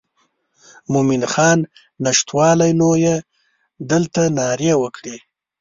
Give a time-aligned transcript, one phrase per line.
[0.91, 1.59] مومن خان
[2.05, 3.15] نشتوالی نو یې
[3.91, 5.17] دلته نارې وکړې.